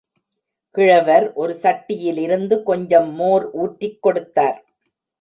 [0.75, 4.59] கிழவர் ஒரு சட்டியிலிருந்து கொஞ்சம் மோர் ஊற்றிக் கொடுத்தார்.